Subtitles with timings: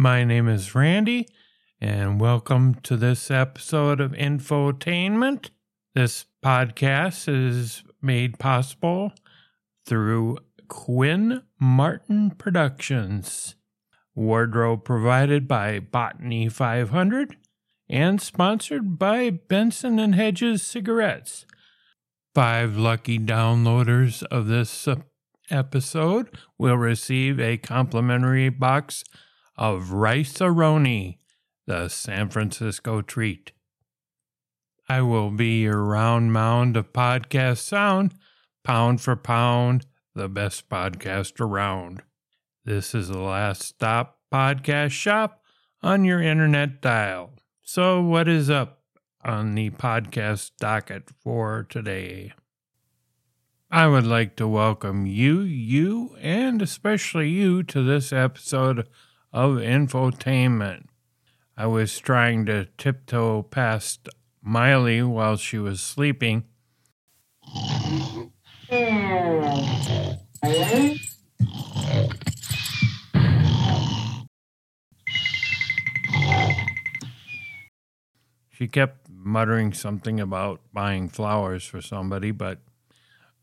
[0.00, 1.28] My name is Randy,
[1.78, 5.50] and welcome to this episode of Infotainment.
[5.94, 9.12] This podcast is made possible
[9.84, 13.56] through Quinn Martin Productions,
[14.14, 17.36] wardrobe provided by Botany 500,
[17.90, 21.44] and sponsored by Benson and Hedges cigarettes.
[22.34, 24.88] Five lucky downloaders of this
[25.50, 29.04] episode will receive a complimentary box
[29.60, 31.18] of Rice-A-Roni,
[31.66, 33.52] the San Francisco treat.
[34.88, 38.14] I will be your round mound of podcast sound,
[38.64, 42.02] pound for pound, the best podcast around.
[42.64, 45.42] This is the last stop podcast shop
[45.82, 47.34] on your internet dial.
[47.62, 48.80] So, what is up
[49.22, 52.32] on the podcast docket for today?
[53.70, 58.88] I would like to welcome you, you, and especially you to this episode
[59.32, 60.86] of Infotainment.
[61.56, 64.08] I was trying to tiptoe past
[64.42, 66.44] Miley while she was sleeping.
[78.52, 82.58] She kept muttering something about buying flowers for somebody, but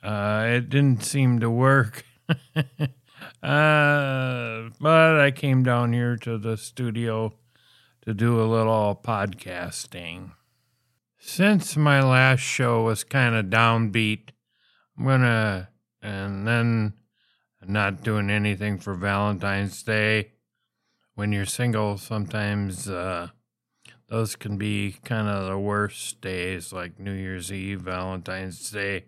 [0.03, 2.05] uh, it didn't seem to work.
[3.43, 7.33] uh, but I came down here to the studio
[8.02, 10.31] to do a little podcasting.
[11.19, 14.30] Since my last show was kind of downbeat,
[14.97, 15.69] I'm gonna,
[16.02, 16.93] and then
[17.65, 20.31] not doing anything for Valentine's Day.
[21.15, 23.30] When you're single, sometimes uh,
[24.08, 29.05] those can be kind of the worst days, like New Year's Eve, Valentine's Day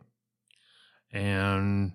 [1.12, 1.94] and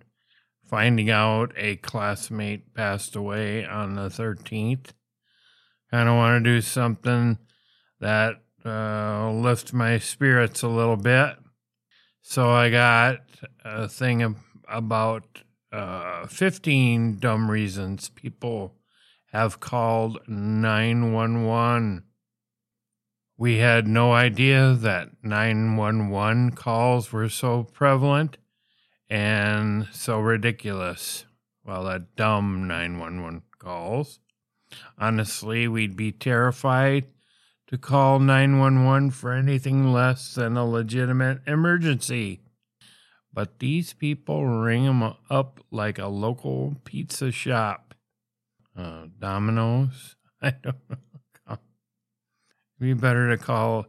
[0.67, 4.91] finding out a classmate passed away on the 13th.
[5.91, 7.39] Kind of want to do something
[8.01, 11.37] that uh, lift my spirits a little bit.
[12.23, 13.21] So I got
[13.65, 14.37] a thing
[14.67, 18.77] about uh, 15 dumb reasons people
[19.33, 22.05] have called 911.
[23.37, 28.39] We had no idea that 911 calls were so prevalent
[29.09, 31.26] and so ridiculous.
[31.65, 34.20] Well, that dumb 911 calls.
[34.98, 37.06] Honestly, we'd be terrified
[37.69, 42.41] to call 911 for anything less than a legitimate emergency.
[43.32, 47.94] But these people ring them up like a local pizza shop.
[48.76, 50.16] Uh, Domino's?
[50.42, 50.97] I don't know.
[51.50, 51.59] It'd
[52.81, 53.86] be better to call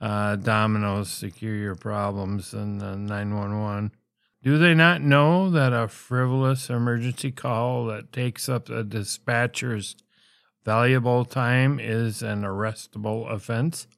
[0.00, 3.92] uh, Domino's Secure Your Problems than uh, 911.
[4.42, 9.96] Do they not know that a frivolous emergency call that takes up a dispatcher's
[10.64, 13.88] valuable time is an arrestable offense?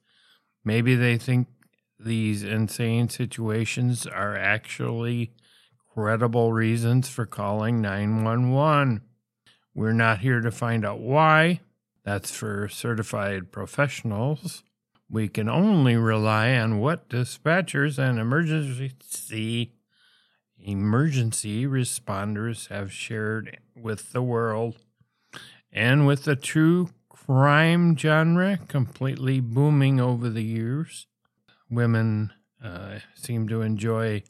[0.65, 1.47] Maybe they think
[1.99, 5.31] these insane situations are actually
[5.93, 9.01] credible reasons for calling 911.
[9.75, 11.59] We're not here to find out why.
[12.03, 14.63] That's for certified professionals.
[15.07, 19.73] We can only rely on what dispatchers and emergency
[20.63, 24.77] emergency responders have shared with the world.
[25.71, 31.07] And with the true crime genre completely booming over the years,
[31.69, 32.33] women
[32.63, 34.23] uh, seem to enjoy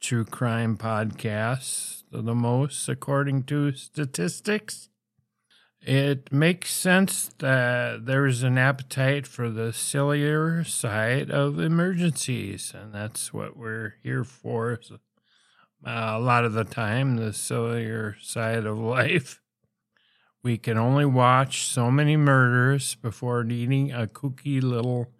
[0.00, 4.88] true crime podcasts the most, according to statistics.
[5.80, 13.32] It makes sense that there's an appetite for the sillier side of emergencies, and that's
[13.32, 14.80] what we're here for
[15.86, 19.40] uh, a lot of the time, the sillier side of life.
[20.42, 25.12] We can only watch so many murders before needing a kooky little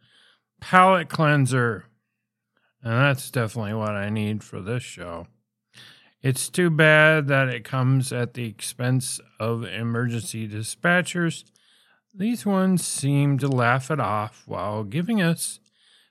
[0.60, 1.86] palate cleanser.
[2.82, 5.26] And that's definitely what I need for this show.
[6.22, 11.44] It's too bad that it comes at the expense of emergency dispatchers.
[12.14, 15.60] These ones seem to laugh it off while giving us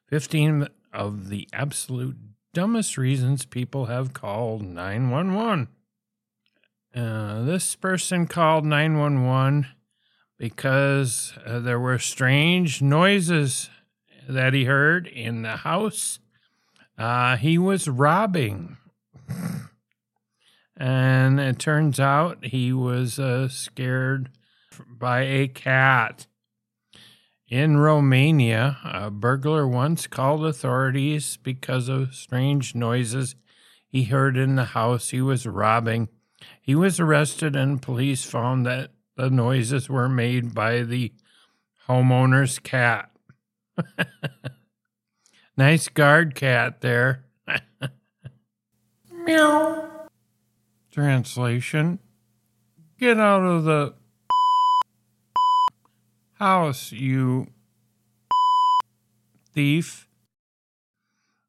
[0.07, 2.26] 15 of the absolute
[2.57, 5.68] dumbest reasons people have called 911.
[6.95, 9.68] Uh, this person called 911
[10.39, 13.69] because uh, there were strange noises
[14.27, 16.18] that he heard in the house.
[16.98, 18.77] Uh, he was robbing.
[20.75, 24.31] and it turns out he was uh, scared
[24.89, 26.25] by a cat.
[27.50, 33.36] In Romania, a burglar once called authorities because of strange noises
[33.88, 36.10] he heard in the house he was robbing.
[36.62, 41.14] He was arrested, and police found that the noises were made by the
[41.88, 43.12] homeowner's cat.
[45.58, 47.26] nice guard cat there.
[49.12, 49.90] Meow.
[50.92, 52.00] Translation
[53.00, 53.94] Get out of the
[56.39, 57.48] house, you
[59.54, 60.07] thief.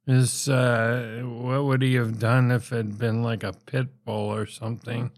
[0.07, 4.33] Is uh, what would he have done if it had been like a pit bull
[4.33, 5.11] or something?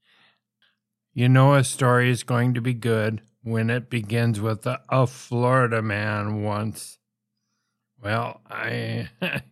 [1.12, 5.06] you know, a story is going to be good when it begins with a, a
[5.06, 6.98] Florida man once.
[8.02, 9.10] Well, I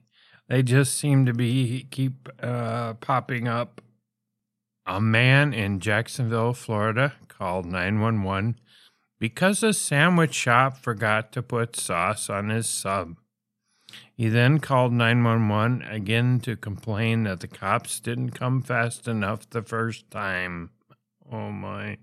[0.49, 3.83] they just seem to be keep uh, popping up.
[4.87, 8.59] A man in Jacksonville, Florida, called 911
[9.19, 13.17] because a sandwich shop forgot to put sauce on his sub.
[14.15, 19.63] He then called 911 again to complain that the cops didn't come fast enough the
[19.63, 20.71] first time.
[21.31, 21.99] Oh my.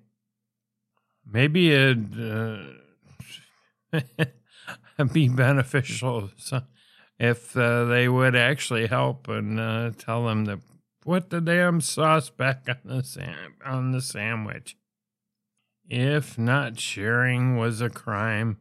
[1.29, 2.57] Maybe it'd uh,
[5.13, 6.29] be beneficial
[7.19, 10.59] if uh, they would actually help and uh, tell them to
[11.01, 14.77] put the damn sauce back on the, sam- on the sandwich.
[15.89, 18.57] If not sharing was a crime,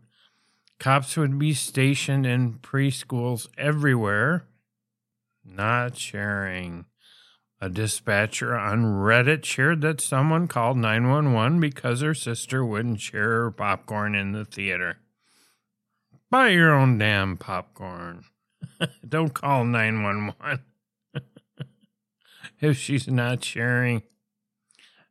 [0.78, 4.46] cops would be stationed in preschools everywhere.
[5.44, 6.84] Not sharing.
[7.60, 13.50] A dispatcher on Reddit shared that someone called 911 because her sister wouldn't share her
[13.50, 14.98] popcorn in the theater.
[16.30, 18.24] Buy your own damn popcorn.
[19.08, 20.60] Don't call 911
[22.60, 24.02] if she's not sharing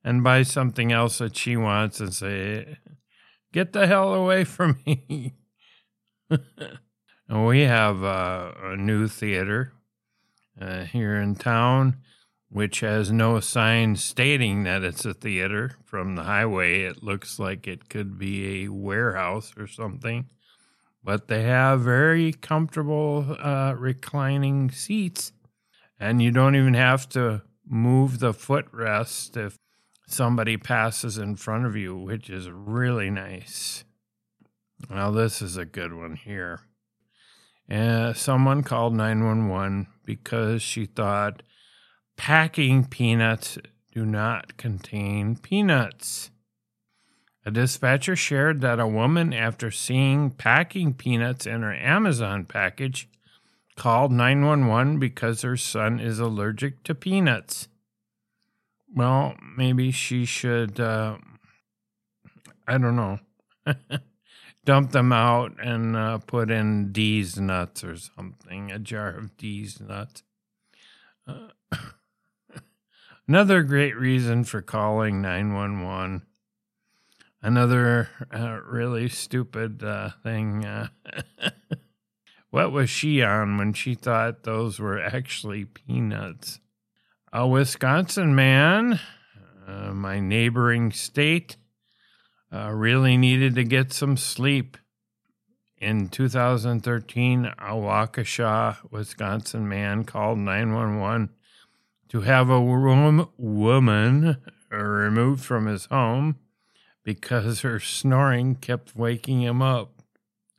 [0.04, 2.78] and buy something else that she wants and say,
[3.52, 5.36] Get the hell away from me.
[7.30, 9.74] we have uh, a new theater
[10.60, 11.98] uh, here in town,
[12.50, 15.78] which has no sign stating that it's a theater.
[15.86, 20.30] From the highway, it looks like it could be a warehouse or something.
[21.04, 25.32] But they have very comfortable uh, reclining seats,
[26.00, 29.60] and you don't even have to move the footrest if
[30.08, 33.84] somebody passes in front of you, which is really nice.
[34.90, 36.62] Now, this is a good one here.
[37.70, 41.42] Uh, someone called 911 because she thought
[42.18, 43.58] packing peanuts
[43.94, 46.30] do not contain peanuts.
[47.46, 53.10] A dispatcher shared that a woman, after seeing packing peanuts in her Amazon package,
[53.76, 57.68] called 911 because her son is allergic to peanuts.
[58.96, 61.18] Well, maybe she should, uh,
[62.68, 63.20] I don't know,
[64.66, 69.80] dump them out and uh, put in D's nuts or something, a jar of D's
[69.80, 70.22] nuts.
[71.28, 71.48] Uh,
[73.28, 76.22] another great reason for calling 911.
[77.42, 80.66] Another uh, really stupid uh, thing.
[80.66, 80.88] Uh,
[82.52, 86.60] what was she on when she thought those were actually peanuts?
[87.34, 89.00] A Wisconsin man,
[89.68, 91.58] uh, my neighboring state,
[92.54, 94.78] uh, really needed to get some sleep.
[95.78, 101.30] In 2013, a Waukesha, Wisconsin man called 911
[102.10, 104.38] to have a room, woman
[104.70, 106.38] removed from his home
[107.04, 110.04] because her snoring kept waking him up.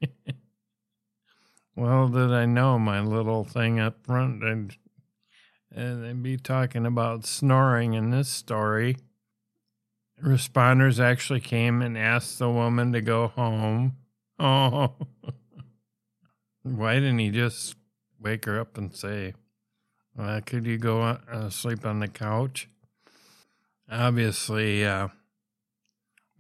[1.77, 4.43] well, did I know my little thing up front?
[4.43, 4.77] And
[5.75, 8.97] and they'd be talking about snoring in this story.
[10.23, 13.97] Responders actually came and asked the woman to go home.
[14.37, 14.95] Oh,
[16.65, 17.77] why didn't he just
[18.19, 19.33] wake her up and say,
[20.17, 22.69] well, Could you go uh, sleep on the couch?
[23.89, 25.07] Obviously, uh,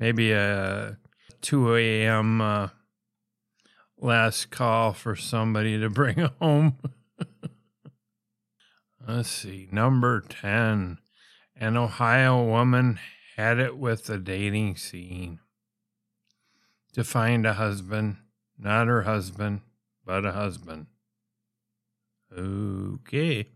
[0.00, 0.98] maybe a
[1.42, 2.40] 2 a.m.
[2.40, 2.68] Uh,
[3.98, 6.76] last call for somebody to bring home.
[9.06, 9.68] Let's see.
[9.70, 10.98] Number 10.
[11.56, 12.98] An Ohio woman
[13.36, 15.40] had it with the dating scene.
[16.94, 18.16] To find a husband,
[18.58, 19.60] not her husband,
[20.06, 20.86] but a husband.
[22.36, 23.48] Okay.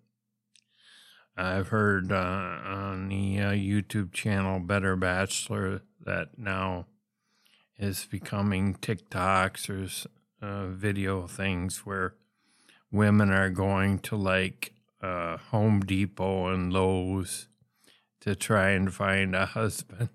[1.37, 6.87] I've heard uh, on the uh, YouTube channel Better Bachelor that now
[7.79, 12.15] is becoming TikToks or uh, video things where
[12.91, 17.49] women are going to like uh, Home Depot and Lowe's
[18.21, 20.11] to try and find a husband.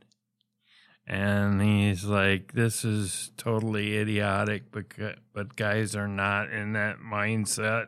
[1.06, 4.86] And he's like, this is totally idiotic, but,
[5.34, 7.88] but guys are not in that mindset.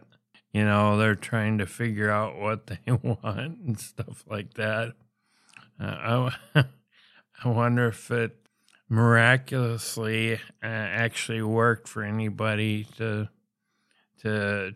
[0.52, 4.94] You know, they're trying to figure out what they want and stuff like that.
[5.80, 6.66] Uh, I,
[7.44, 8.46] I wonder if it
[8.90, 13.28] miraculously uh, actually worked for anybody to
[14.22, 14.74] to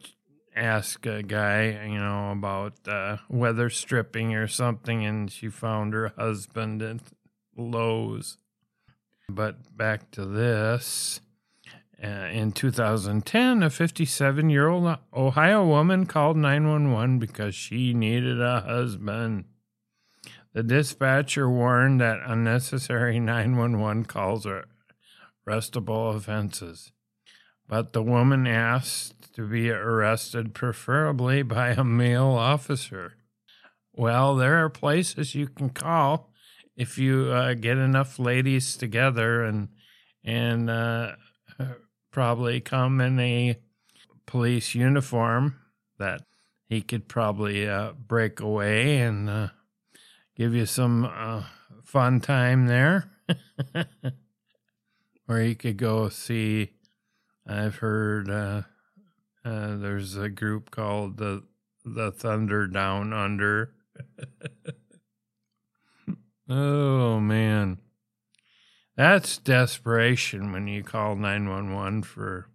[0.60, 6.14] ask a guy, you know, about uh, weather stripping or something, and she found her
[6.18, 7.00] husband at
[7.58, 8.38] Lowe's.
[9.30, 11.22] But back to this.
[12.02, 18.62] Uh, in 2010, a 57 year old Ohio woman called 911 because she needed a
[18.62, 19.46] husband.
[20.54, 24.66] The dispatcher warned that unnecessary 911 calls are
[25.48, 26.92] arrestable offenses.
[27.70, 33.14] But the woman asked to be arrested, preferably by a male officer.
[33.94, 36.34] Well, there are places you can call
[36.76, 39.70] if you uh, get enough ladies together and
[40.24, 41.14] and uh,
[42.12, 43.58] probably come in a
[44.26, 45.60] police uniform
[45.98, 46.22] that
[46.68, 49.48] he could probably uh, break away and uh,
[50.36, 51.44] give you some uh,
[51.84, 53.12] fun time there.
[55.28, 56.72] or you could go see.
[57.50, 58.62] I've heard uh,
[59.44, 61.44] uh, there's a group called the
[61.84, 63.74] the Thunder Down Under.
[66.50, 67.80] oh man.
[68.96, 72.50] That's desperation when you call 911 for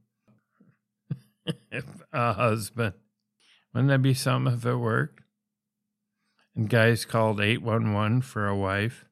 [2.13, 2.95] a husband.
[3.73, 5.21] Wouldn't that be something if it worked?
[6.55, 9.07] And guys called 811 for a wife.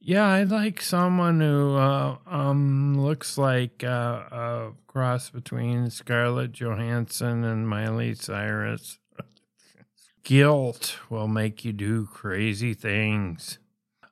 [0.00, 7.42] Yeah, I'd like someone who uh, um, looks like uh, a cross between Scarlett Johansson
[7.42, 8.98] and Miley Cyrus.
[10.22, 13.58] Guilt will make you do crazy things.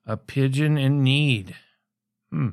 [0.04, 1.54] A pigeon in need.
[2.30, 2.48] Hmm.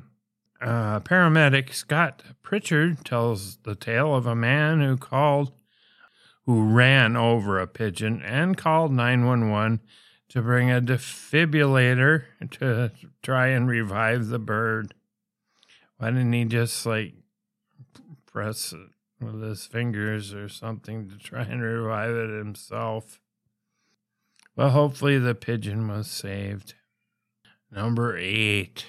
[0.60, 5.52] Uh, paramedic Scott Pritchard tells the tale of a man who called,
[6.46, 9.80] who ran over a pigeon and called 911
[10.34, 12.90] to bring a defibrillator to
[13.22, 14.92] try and revive the bird.
[15.96, 17.14] Why didn't he just like
[18.26, 23.20] press it with his fingers or something to try and revive it himself?
[24.56, 26.74] Well, hopefully the pigeon was saved.
[27.70, 28.86] Number eight.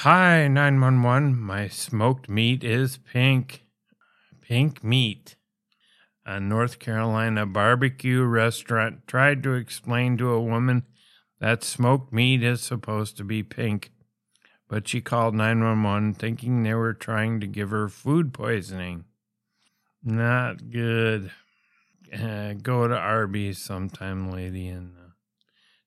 [0.00, 1.40] Hi, 911.
[1.40, 3.64] My smoked meat is pink.
[4.42, 5.36] Pink meat.
[6.28, 10.84] A North Carolina barbecue restaurant tried to explain to a woman
[11.38, 13.92] that smoked meat is supposed to be pink,
[14.66, 19.04] but she called 911 thinking they were trying to give her food poisoning.
[20.02, 21.30] Not good.
[22.12, 25.10] Uh, go to Arby's sometime, lady, and uh,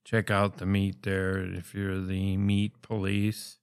[0.06, 3.58] check out the meat there if you're the meat police.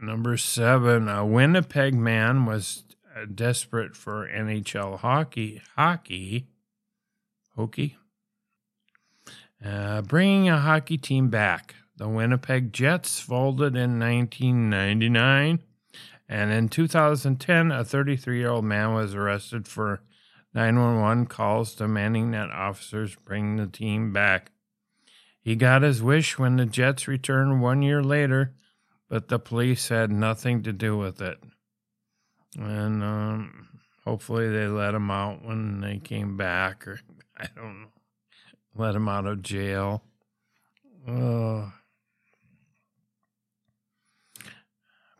[0.00, 2.83] Number seven, a Winnipeg man was
[3.34, 5.62] desperate for NHL hockey.
[5.76, 6.48] Hockey,
[7.56, 7.96] hockey,
[9.64, 11.74] uh, bringing a hockey team back.
[11.96, 15.60] The Winnipeg Jets folded in 1999,
[16.28, 20.00] and in 2010, a 33 year old man was arrested for
[20.54, 24.50] 911 calls demanding that officers bring the team back.
[25.40, 28.54] He got his wish when the Jets returned one year later
[29.08, 31.38] but the police had nothing to do with it.
[32.56, 33.68] And um,
[34.04, 37.00] hopefully they let him out when they came back, or
[37.36, 37.88] I don't know,
[38.76, 40.02] let him out of jail.
[41.06, 41.70] Uh,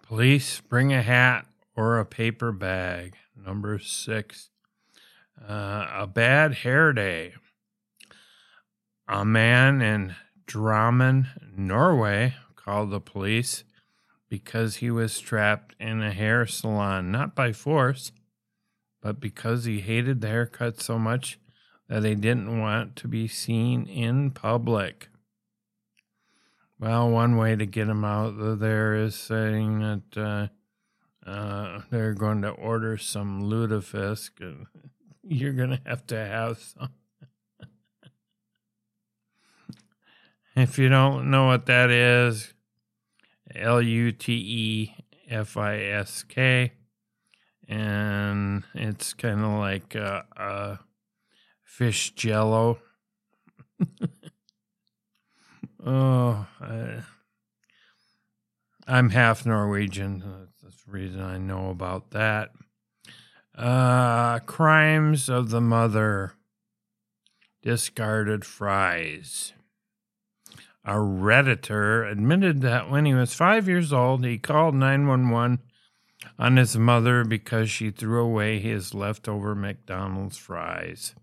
[0.02, 3.16] police bring a hat or a paper bag.
[3.36, 4.50] Number six,
[5.46, 7.34] uh, a bad hair day.
[9.08, 10.14] A man in
[10.46, 13.64] Drammen, Norway, called the police
[14.34, 18.10] because he was trapped in a hair salon, not by force,
[19.00, 21.38] but because he hated the haircut so much
[21.88, 25.08] that he didn't want to be seen in public.
[26.80, 30.48] Well, one way to get him out of there is saying that
[31.24, 34.66] uh, uh, they're going to order some lutefisk, and
[35.22, 36.88] you're going to have to have some.
[40.56, 42.53] if you don't know what that is,
[43.54, 44.94] L U T E
[45.28, 46.72] F I S K.
[47.66, 50.80] And it's kind of like a,
[51.62, 52.78] fish jello.
[55.84, 57.02] oh, I,
[58.86, 60.22] I'm half Norwegian.
[60.62, 62.50] That's the reason I know about that.
[63.56, 66.34] Uh, crimes of the mother.
[67.62, 69.53] Discarded fries.
[70.84, 75.60] A Redditor admitted that when he was five years old, he called 911
[76.38, 81.14] on his mother because she threw away his leftover McDonald's fries.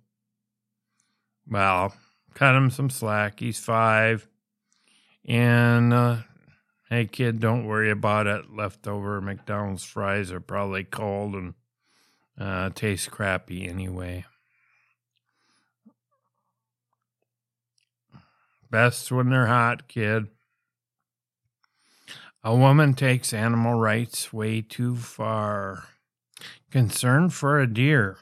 [1.47, 1.93] Well,
[2.33, 3.39] cut him some slack.
[3.39, 4.27] He's five.
[5.25, 6.17] And uh,
[6.91, 8.53] Hey, kid, don't worry about it.
[8.53, 11.53] Leftover McDonald's fries are probably cold and
[12.37, 14.25] uh, taste crappy anyway.
[18.71, 20.29] Best when they're hot, kid.
[22.41, 25.89] A woman takes animal rights way too far.
[26.71, 28.17] Concern for a deer.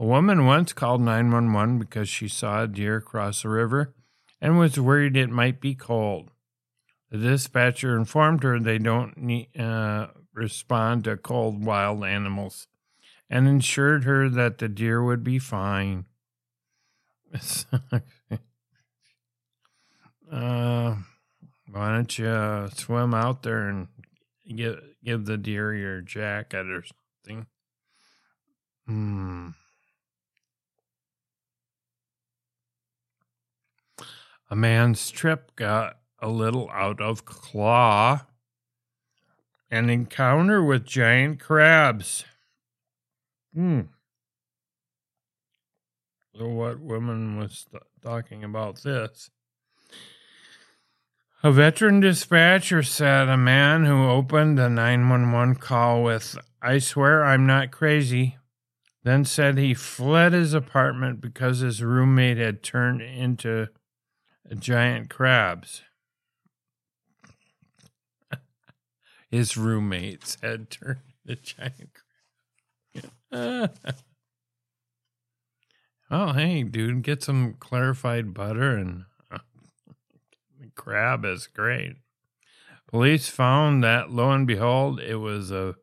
[0.00, 3.94] A woman once called 911 because she saw a deer cross a river
[4.40, 6.30] and was worried it might be cold.
[7.10, 12.66] The dispatcher informed her they don't need, uh, respond to cold wild animals
[13.28, 16.06] and assured her that the deer would be fine.
[20.32, 20.96] uh,
[21.70, 23.88] why don't you uh, swim out there and
[24.56, 27.46] give give the deer your jacket or something?
[28.86, 29.48] Hmm.
[34.50, 38.26] A man's trip got a little out of claw.
[39.70, 42.24] An encounter with giant crabs.
[43.54, 43.82] Hmm.
[46.34, 49.30] So, what woman was th- talking about this?
[51.44, 57.46] A veteran dispatcher said a man who opened the 911 call with, I swear I'm
[57.46, 58.36] not crazy,
[59.02, 63.66] then said he fled his apartment because his roommate had turned into
[64.56, 65.82] giant crabs.
[69.28, 71.90] his roommates had turned into giant
[73.32, 73.32] crabs.
[76.08, 79.06] oh, hey, dude, get some clarified butter and
[80.82, 81.94] crab is great.
[82.88, 85.76] Police found that, lo and behold, it was a,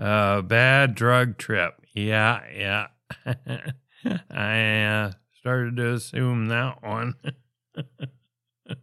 [0.00, 1.74] a bad drug trip.
[1.94, 2.88] Yeah, yeah.
[4.30, 7.14] I uh, started to assume that one.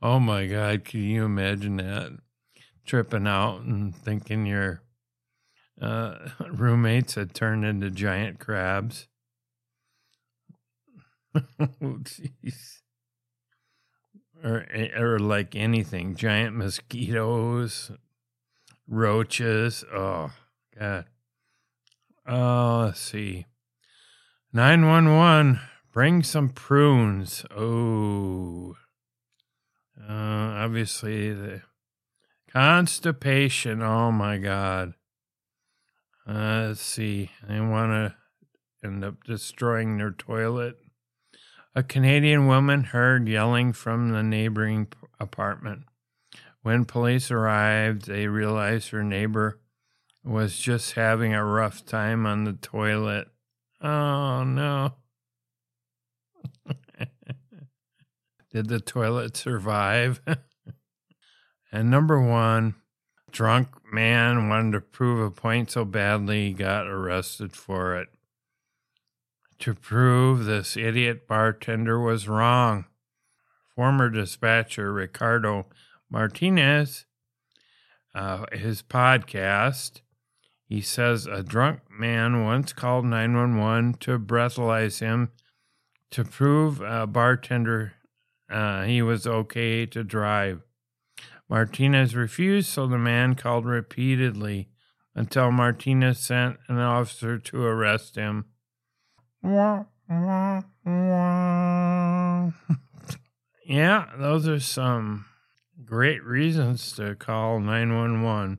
[0.00, 2.16] oh my God, can you imagine that?
[2.86, 4.82] Tripping out and thinking your
[5.82, 9.08] uh, roommates had turned into giant crabs.
[11.34, 12.82] oh, jeez.
[14.44, 17.90] Or, or like anything, giant mosquitoes,
[18.86, 19.84] roaches.
[19.92, 20.30] Oh,
[20.78, 21.06] God.
[22.26, 23.46] Oh, let's see.
[24.52, 25.60] 911
[25.96, 27.46] Bring some prunes.
[27.56, 28.76] Oh,
[29.98, 31.62] uh, obviously the
[32.52, 33.80] constipation.
[33.80, 34.92] Oh my God.
[36.28, 37.30] Uh, let's see.
[37.48, 38.14] They want to
[38.86, 40.76] end up destroying their toilet.
[41.76, 44.88] A Canadian woman heard yelling from the neighboring
[45.20, 45.82] apartment.
[46.62, 49.60] When police arrived, they realized her neighbor
[50.24, 53.28] was just having a rough time on the toilet.
[53.82, 54.94] Oh no.
[58.50, 60.22] Did the toilet survive?
[61.70, 62.76] and number one,
[63.30, 68.08] drunk man wanted to prove a point so badly he got arrested for it.
[69.60, 72.84] To prove this idiot bartender was wrong.
[73.74, 75.66] Former dispatcher Ricardo
[76.10, 77.06] Martinez,
[78.14, 80.00] uh, his podcast,
[80.64, 85.30] he says a drunk man once called 911 to breathalyze him
[86.10, 87.94] to prove a bartender
[88.48, 90.62] uh, he was okay to drive.
[91.48, 94.68] Martinez refused, so the man called repeatedly
[95.14, 98.46] until Martinez sent an officer to arrest him.
[103.66, 105.26] yeah, those are some
[105.84, 108.58] great reasons to call 911.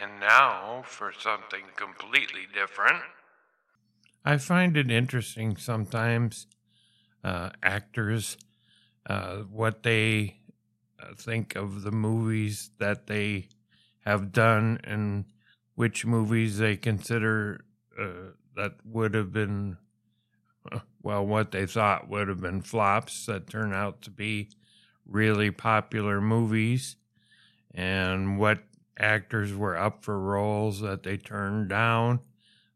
[0.00, 3.02] And now for something completely different.
[4.24, 6.46] I find it interesting sometimes
[7.22, 8.36] uh, actors
[9.06, 10.38] uh, what they
[11.00, 13.48] uh, think of the movies that they
[14.04, 15.26] have done and
[15.74, 17.64] which movies they consider
[18.00, 19.76] uh, that would have been
[21.02, 24.48] well what they thought would have been flops that turn out to be
[25.06, 26.96] really popular movies
[27.74, 28.60] and what
[28.98, 32.20] actors were up for roles that they turned down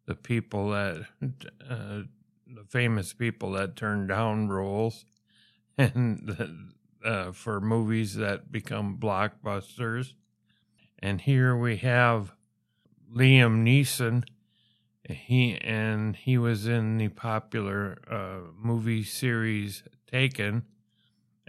[0.06, 1.06] the people that
[1.70, 2.00] uh,
[2.46, 5.04] the famous people that turned down roles
[5.78, 6.58] and
[7.04, 10.14] uh, for movies that become blockbusters.
[10.98, 12.32] And here we have
[13.14, 14.24] Liam Neeson.
[15.08, 20.64] He and he was in the popular uh, movie series Taken,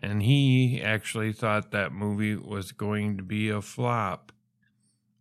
[0.01, 4.31] and he actually thought that movie was going to be a flop.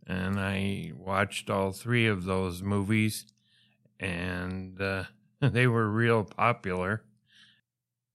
[0.07, 3.27] And I watched all three of those movies,
[4.01, 5.05] and uh,
[5.41, 7.03] they were real popular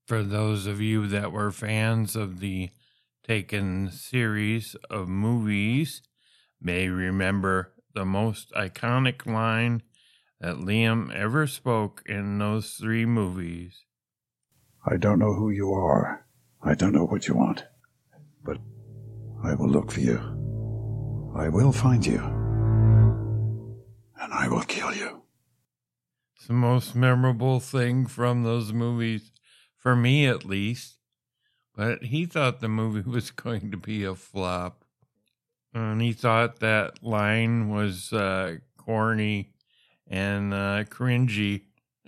[0.05, 2.69] for those of you that were fans of the
[3.25, 6.01] Taken series of movies
[6.59, 9.81] may remember the most iconic line
[10.43, 13.85] that Liam ever spoke in those three movies.
[14.85, 16.25] I don't know who you are.
[16.61, 17.63] I don't know what you want.
[18.43, 18.57] But
[19.41, 20.17] I will look for you.
[21.33, 22.19] I will find you.
[24.19, 25.21] And I will kill you.
[26.35, 29.31] It's the most memorable thing from those movies,
[29.77, 30.97] for me at least.
[31.73, 34.83] But he thought the movie was going to be a flop.
[35.73, 39.52] And he thought that line was uh, corny
[40.07, 41.61] and uh, cringy.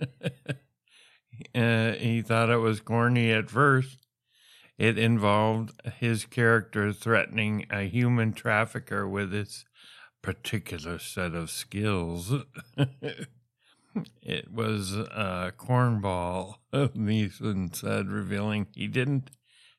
[1.54, 4.06] uh, he thought it was corny at first.
[4.78, 9.64] It involved his character threatening a human trafficker with his
[10.22, 12.32] particular set of skills.
[14.22, 19.30] it was a cornball, Neeson said, revealing he didn't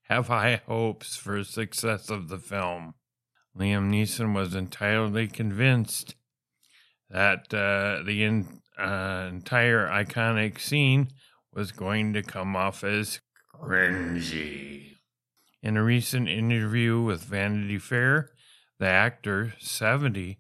[0.03, 2.95] have high hopes for success of the film.
[3.56, 6.15] Liam Neeson was entirely convinced
[7.10, 11.10] that uh, the in, uh, entire iconic scene
[11.54, 13.20] was going to come off as
[13.56, 14.96] cringy.
[15.63, 18.30] In a recent interview with Vanity Fair,
[18.80, 20.38] the actor, 70,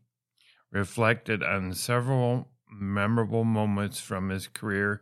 [0.71, 5.01] reflected on several memorable moments from his career,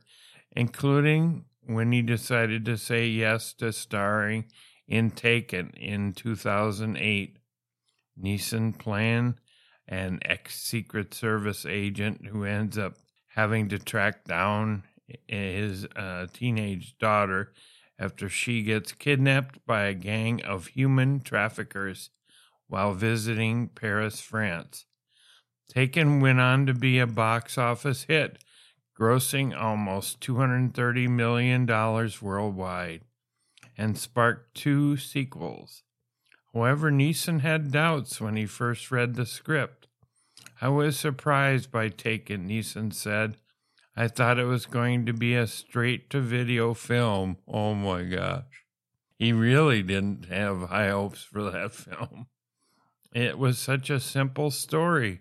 [0.55, 4.45] including when he decided to say yes to starring
[4.87, 7.39] in Taken in 2008.
[8.21, 9.35] Neeson playing
[9.87, 12.95] an ex Secret Service agent who ends up
[13.35, 14.83] having to track down
[15.27, 17.53] his uh, teenage daughter
[17.99, 22.09] after she gets kidnapped by a gang of human traffickers
[22.67, 24.85] while visiting Paris, France.
[25.69, 28.43] Taken went on to be a box office hit,
[28.99, 33.01] grossing almost $230 million worldwide,
[33.77, 35.83] and sparked two sequels.
[36.55, 39.87] However, Neeson had doubts when he first read the script.
[40.61, 43.35] I was surprised by Taken, Neeson said.
[43.93, 47.37] I thought it was going to be a straight to video film.
[47.45, 48.63] Oh my gosh.
[49.19, 52.27] He really didn't have high hopes for that film.
[53.13, 55.19] It was such a simple story.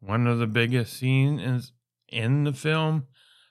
[0.00, 1.72] One of the biggest scenes
[2.08, 3.08] in the film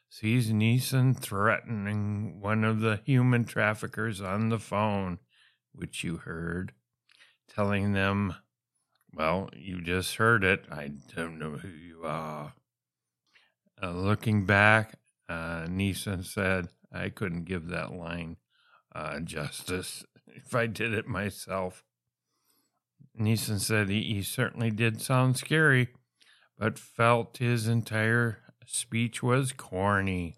[0.09, 5.19] sees Neeson threatening one of the human traffickers on the phone,
[5.71, 6.73] which you heard,
[7.53, 8.35] telling them,
[9.13, 10.65] Well, you just heard it.
[10.71, 12.53] I don't know who you are.
[13.81, 14.95] Uh, looking back,
[15.27, 18.37] uh, Neeson said, I couldn't give that line
[18.93, 21.83] uh, justice if I did it myself.
[23.19, 25.89] Neeson said he, he certainly did sound scary,
[26.57, 30.37] but felt his entire speech was corny.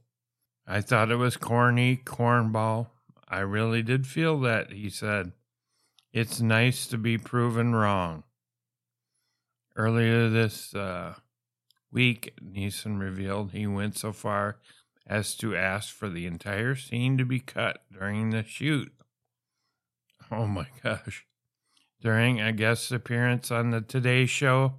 [0.67, 2.88] I thought it was corny, cornball.
[3.28, 5.34] I really did feel that, he said.
[6.13, 8.24] It's nice to be proven wrong.
[9.78, 11.15] Earlier this uh,
[11.89, 14.58] week, Neeson revealed he went so far
[15.08, 18.91] as to ask for the entire scene to be cut during the shoot.
[20.30, 21.26] Oh my gosh.
[22.02, 24.74] During a guest appearance on the Today Show,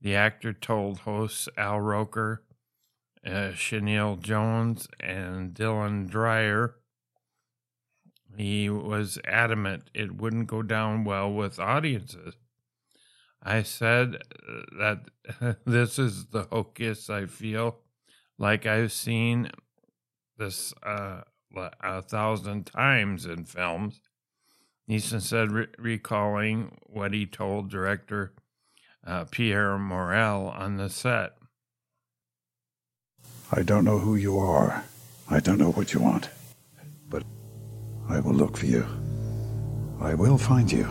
[0.00, 2.44] the actor told hosts Al Roker,
[3.26, 6.76] uh, Sheinelle Jones, and Dylan Dreyer
[8.36, 12.34] he was adamant it wouldn't go down well with audiences.
[13.42, 14.16] I said
[14.48, 17.78] uh, that this is the hocus I feel
[18.38, 19.50] like I've seen
[20.38, 21.22] this uh,
[21.54, 24.00] a thousand times in films.
[24.88, 28.32] Neeson said, re- recalling what he told director
[29.06, 31.32] uh, Pierre Morel on the set.
[33.50, 34.84] I don't know who you are.
[35.28, 36.30] I don't know what you want.
[38.08, 38.86] But I will look for you.
[40.00, 40.84] I will find you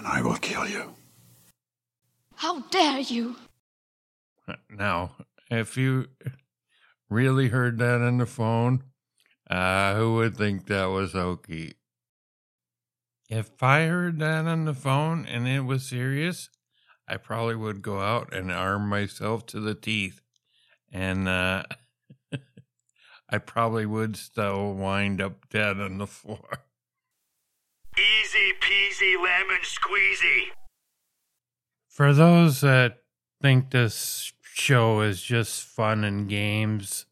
[0.00, 0.94] and I will kill you.
[2.36, 3.36] How dare you?
[4.70, 5.12] Now,
[5.50, 6.06] if you
[7.10, 8.84] really heard that on the phone,
[9.50, 11.74] uh, who would think that was hokey?
[13.28, 16.48] If I heard that on the phone and it was serious,
[17.06, 20.20] I probably would go out and arm myself to the teeth.
[20.90, 21.64] And uh,
[23.30, 26.64] I probably would still wind up dead on the floor.
[27.96, 30.48] Easy peasy lemon squeezy.
[31.86, 32.98] For those that
[33.40, 37.06] think this show is just fun and games,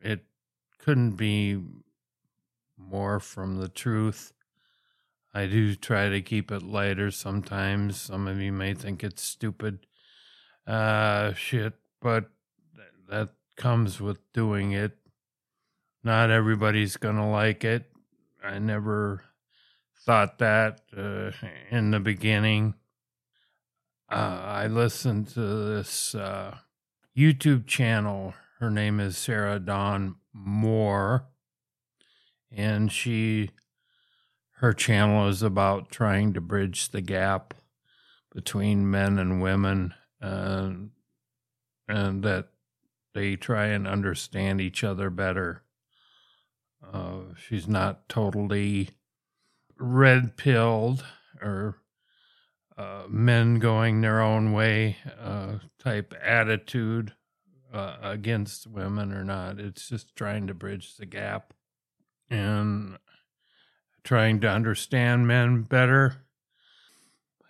[0.00, 0.24] it
[0.78, 1.60] couldn't be
[2.76, 4.32] more from the truth.
[5.34, 8.00] I do try to keep it lighter sometimes.
[8.00, 9.86] Some of you may think it's stupid
[10.66, 12.30] uh, shit, but
[13.08, 14.96] that comes with doing it.
[16.04, 17.90] Not everybody's going to like it.
[18.42, 19.24] I never
[20.04, 21.32] thought that uh,
[21.70, 22.74] in the beginning.
[24.10, 26.56] Uh, I listened to this uh,
[27.16, 28.34] YouTube channel.
[28.58, 31.26] Her name is Sarah Dawn Moore,
[32.50, 33.50] and she
[34.60, 37.54] her channel is about trying to bridge the gap
[38.34, 40.90] between men and women, and
[41.86, 42.48] and that
[43.14, 45.62] they try and understand each other better.
[46.92, 48.90] Uh, she's not totally
[49.78, 51.04] red pilled
[51.42, 51.78] or
[52.76, 57.12] uh, men going their own way uh, type attitude
[57.72, 59.58] uh, against women or not.
[59.58, 61.52] It's just trying to bridge the gap
[62.30, 62.98] and
[64.04, 66.24] trying to understand men better.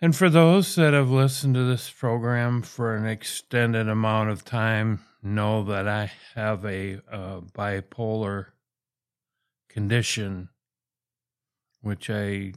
[0.01, 5.05] And for those that have listened to this program for an extended amount of time,
[5.21, 8.47] know that I have a uh, bipolar
[9.79, 10.49] condition,
[11.79, 12.51] which I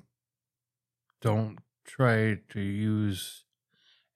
[1.20, 3.44] don't try to use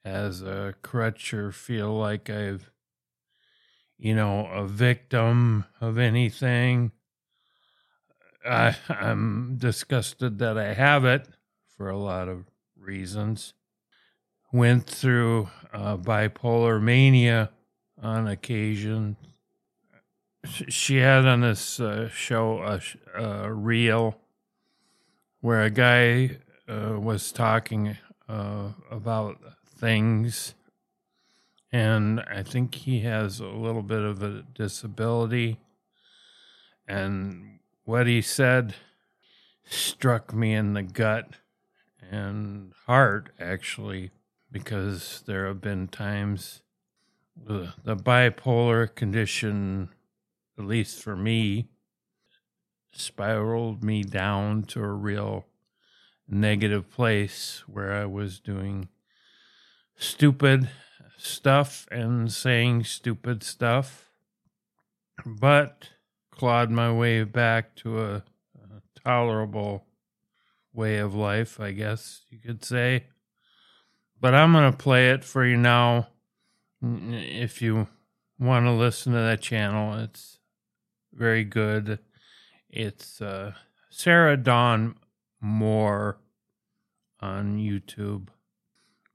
[0.04, 2.68] as a crutch or feel like I've,
[3.96, 6.90] you know, a victim of anything.
[8.44, 11.28] I, I'm disgusted that I have it
[11.76, 13.54] for a lot of reasons.
[14.52, 17.50] Went through uh, bipolar mania
[18.02, 19.16] on occasion.
[20.46, 22.80] She had on this uh, show a,
[23.20, 24.18] a reel
[25.40, 27.96] where a guy uh, was talking
[28.28, 30.54] uh, about things,
[31.72, 35.58] and I think he has a little bit of a disability.
[36.88, 38.74] And what he said
[39.64, 41.30] struck me in the gut
[42.10, 44.10] and heart, actually,
[44.50, 46.62] because there have been times
[47.36, 49.90] the, the bipolar condition,
[50.58, 51.68] at least for me,
[52.92, 55.46] spiraled me down to a real
[56.28, 58.88] negative place where I was doing
[59.96, 60.68] stupid
[61.16, 64.10] stuff and saying stupid stuff,
[65.24, 65.90] but
[66.30, 68.14] clawed my way back to a,
[68.56, 69.86] a tolerable
[70.72, 73.04] way of life, I guess you could say.
[74.20, 76.08] But I'm going to play it for you now.
[76.82, 77.88] If you
[78.38, 80.35] want to listen to that channel, it's
[81.16, 81.98] very good.
[82.68, 83.52] It's uh,
[83.90, 84.96] Sarah Dawn
[85.40, 86.18] Moore
[87.20, 88.28] on YouTube.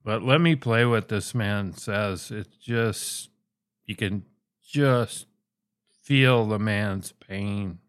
[0.03, 2.31] But let me play what this man says.
[2.31, 3.29] It's just,
[3.85, 4.25] you can
[4.67, 5.27] just
[6.01, 7.79] feel the man's pain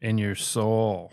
[0.00, 1.12] in your soul.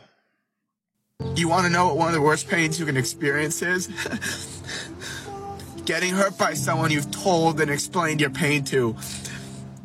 [1.35, 3.87] You want to know what one of the worst pains you can experience is?
[5.85, 8.95] Getting hurt by someone you've told and explained your pain to.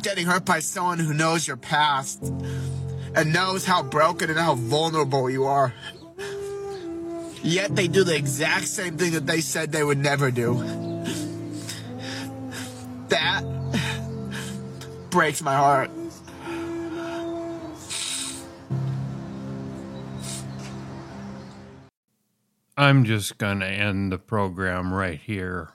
[0.02, 2.22] Getting hurt by someone who knows your past
[3.14, 5.74] and knows how broken and how vulnerable you are.
[7.42, 10.54] Yet they do the exact same thing that they said they would never do.
[13.08, 13.42] That
[15.10, 15.90] breaks my heart.
[22.76, 25.70] I'm just going to end the program right here.